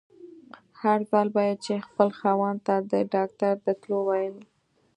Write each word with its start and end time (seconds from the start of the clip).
هر 0.81 0.99
ځل 1.11 1.27
به 1.35 1.41
يې 1.47 1.55
چې 1.65 1.73
خپل 1.87 2.09
خاوند 2.19 2.59
ته 2.67 2.75
د 2.91 2.93
ډاکټر 3.13 3.53
د 3.65 3.67
تلو 3.81 3.99
ويل. 4.09 4.35